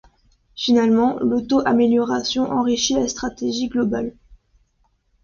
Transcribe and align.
Finalement 0.55 1.19
l'auto-amélioration 1.19 2.49
enrichie 2.49 2.95
la 2.95 3.07
stratégie 3.07 3.67
globale. 3.67 4.15